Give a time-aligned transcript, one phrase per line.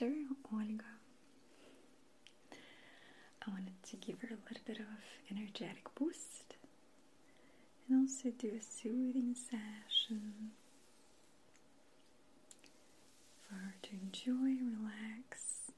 [0.00, 0.14] sister,
[0.52, 0.84] Olga.
[3.46, 4.86] I wanted to give her a little bit of
[5.30, 6.56] energetic boost
[7.88, 10.52] and also do a soothing session
[13.46, 15.72] for her to enjoy, relax.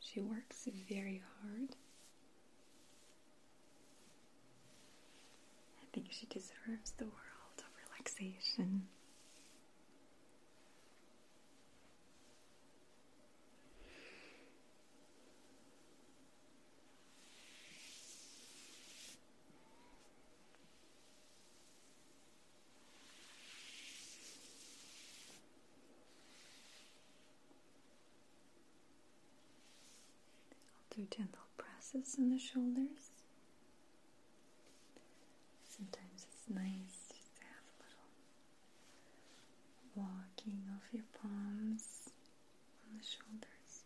[0.00, 1.76] She works very hard.
[5.80, 8.82] I think she deserves the world of relaxation.
[30.98, 33.12] Do gentle presses in the shoulders.
[35.64, 38.10] Sometimes it's nice just to have a little
[39.94, 42.10] walking of your palms
[42.82, 43.84] on the shoulders.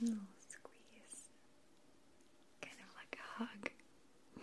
[0.00, 1.30] And a little squeeze.
[2.60, 3.70] Kind of like a hug.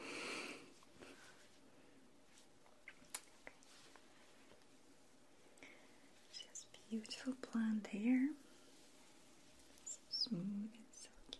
[6.50, 8.30] Has beautiful blonde hair.
[9.86, 11.40] So smooth and silky.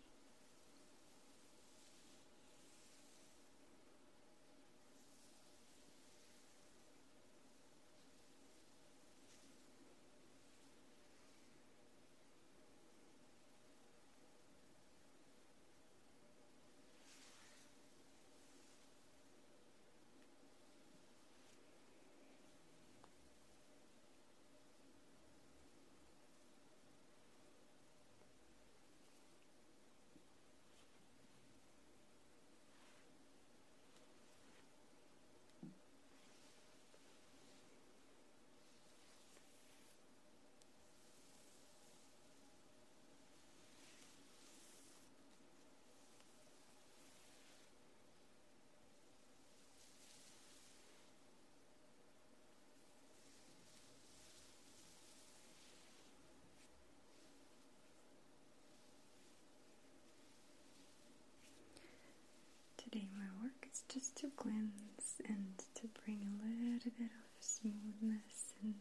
[62.78, 68.54] Today, my work is just to cleanse and to bring a little bit of smoothness
[68.62, 68.76] and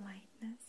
[0.00, 0.62] lightness.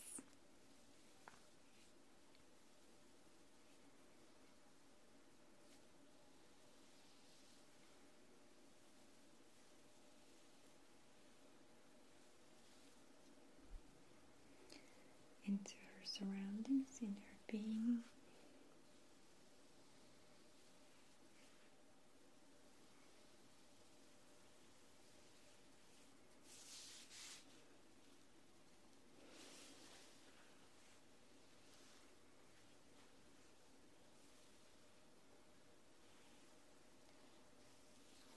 [15.46, 18.02] Into her surroundings, in her being.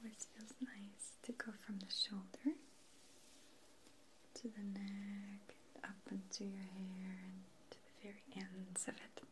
[0.01, 2.55] Always feels nice to go from the shoulder
[4.35, 7.41] to the neck, up into your hair, and
[7.71, 9.23] to the very ends of it.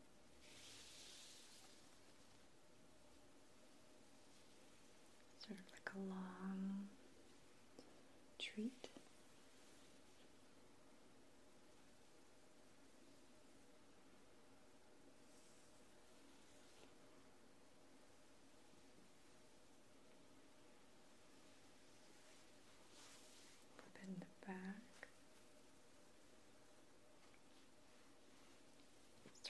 [5.38, 6.88] Sort of like a long
[8.40, 8.88] treat.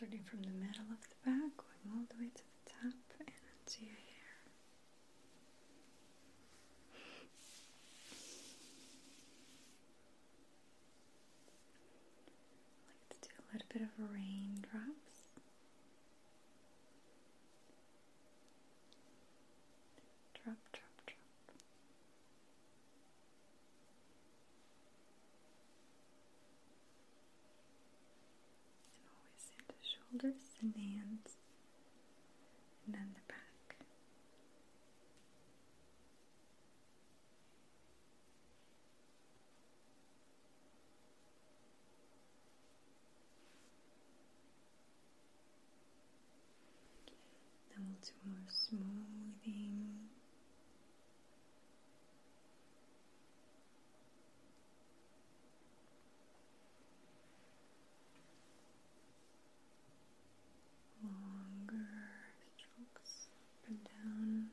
[0.03, 3.29] Starting from the middle of the back, going all the way to the top and
[3.29, 4.35] into your hair.
[12.83, 15.23] I like to do a little bit of raindrops.
[20.43, 21.47] Drop, drop, drop.
[28.99, 29.63] And always in
[30.19, 31.37] the shoulders and hands,
[32.85, 33.75] and then the back.
[47.75, 50.09] Then we'll do more smoothing.
[61.03, 61.85] Longer
[62.57, 64.49] strokes up and down.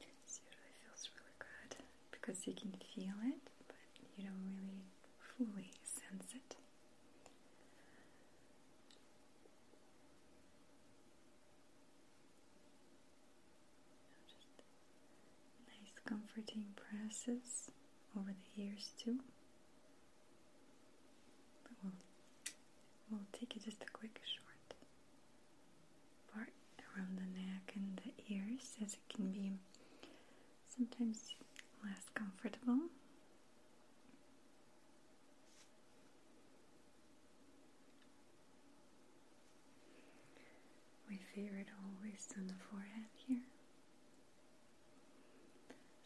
[0.00, 1.76] This usually feels really good
[2.12, 3.76] because you can feel it, but
[4.16, 4.84] you don't really
[5.36, 6.56] fully sense it.
[15.68, 17.70] Nice, comforting presses
[18.16, 19.18] over the ears too.
[21.64, 21.92] But we'll
[23.10, 24.74] we'll take it just a quick short
[26.32, 26.52] part
[26.96, 29.52] around the neck and the ears as it can be
[30.74, 31.34] sometimes
[31.84, 32.88] less comfortable.
[41.08, 43.42] My favorite always on the forehead here.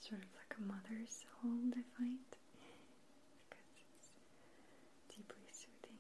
[0.01, 2.19] Sort of like a mother's hold, I find,
[3.51, 4.11] because it's
[5.09, 5.99] deeply soothing.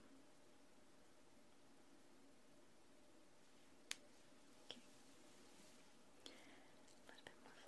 [7.08, 7.62] A little bit more.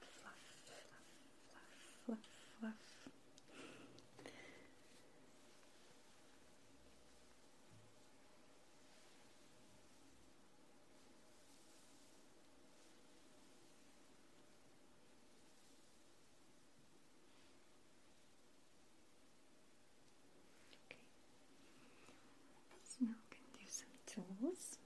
[0.00, 1.02] Fluff, fluff,
[1.50, 2.26] fluff, fluff,
[2.60, 2.80] fluff.
[20.90, 21.06] Okay.
[22.84, 24.78] So now we can do some tools.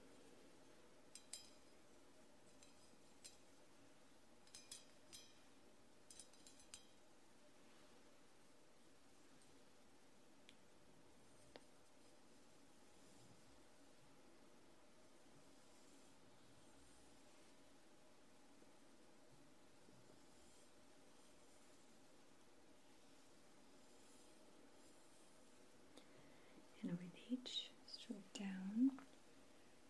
[26.83, 26.99] And with
[27.31, 28.91] each stroke down,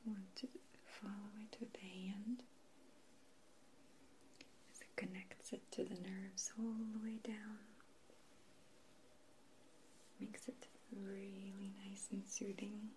[0.06, 0.48] want to
[0.86, 1.12] follow
[1.44, 2.42] it with the hand
[4.74, 5.62] as it connects it
[6.38, 7.58] nerves all the way down.
[10.20, 12.90] Makes it really nice and soothing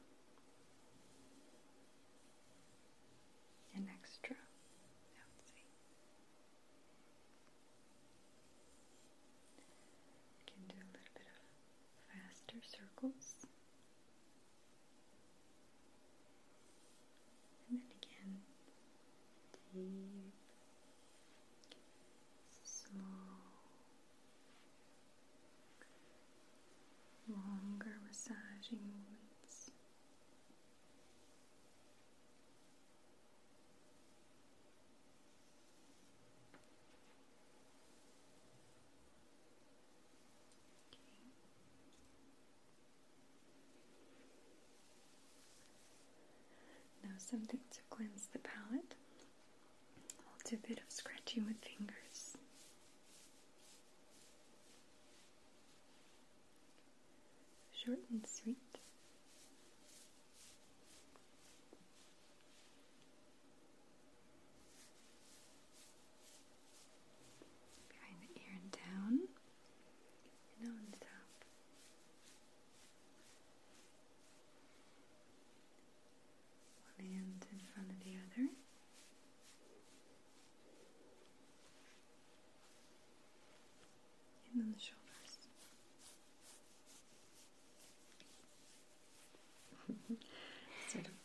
[3.74, 5.64] and extra, I would say.
[10.38, 11.40] You can do a little bit of
[12.12, 13.46] faster circles.
[17.70, 18.40] And then again,
[19.72, 20.34] deep,
[22.64, 23.00] slow,
[27.28, 29.70] longer massaging movements.
[47.02, 48.94] Now something to cleanse the palate.
[50.18, 52.36] I'll do a bit of scratching with fingers.
[57.84, 58.56] Short and sweet.
[67.88, 69.18] Behind the ear and down,
[70.60, 71.06] and on the top.
[76.98, 78.50] One hand in front of the other.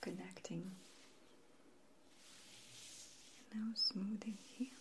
[0.05, 0.71] Connecting.
[3.53, 4.71] Now smoothing hands.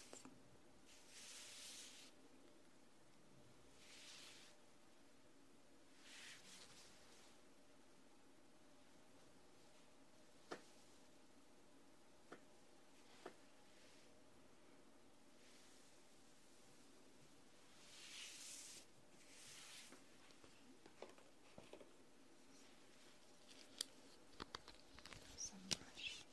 [25.36, 26.24] Some brush.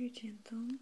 [0.00, 0.78] Very gentle.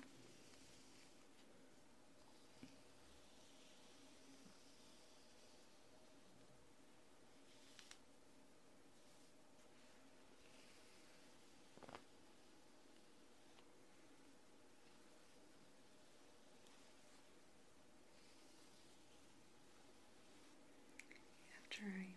[21.58, 22.14] After I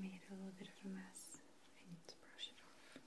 [0.00, 1.36] made a little bit of a mess,
[1.76, 3.00] I need to brush it off.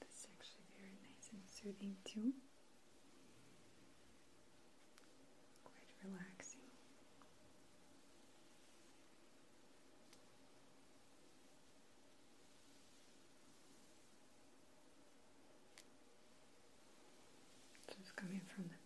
[0.00, 2.32] That's actually very nice and soothing too.
[5.64, 6.60] Quite relaxing.
[17.96, 18.81] Just coming from the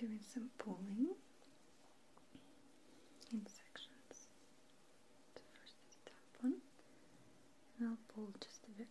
[0.00, 1.08] doing some pulling
[3.32, 4.28] in sections.
[5.34, 6.54] So first is top one,
[7.78, 8.88] and I'll pull just a bit.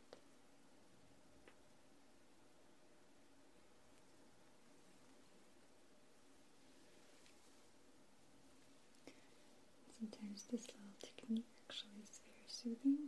[9.97, 12.98] Sometimes this little technique actually is very soothing.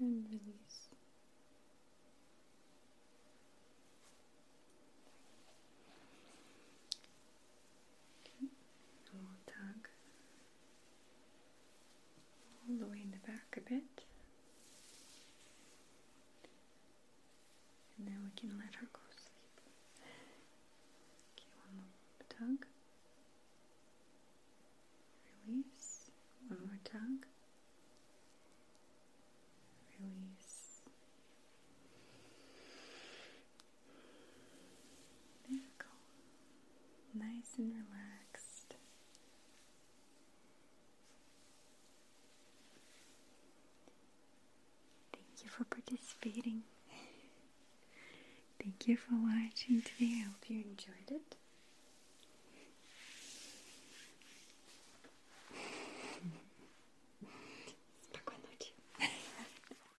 [0.00, 0.87] and release.
[45.58, 46.62] for participating.
[48.62, 50.20] Thank you for watching today.
[50.20, 51.34] I hope you enjoyed it.